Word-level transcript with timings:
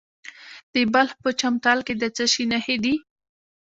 د 0.73 0.75
بلخ 0.93 1.13
په 1.23 1.29
چمتال 1.39 1.79
کې 1.87 1.93
د 2.01 2.03
څه 2.15 2.23
شي 2.33 2.43
نښې 2.51 2.77
دي؟ 2.83 2.95